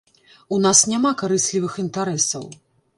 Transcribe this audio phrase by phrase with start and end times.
[0.57, 2.53] У нас няма карыслівых інтарэсаў.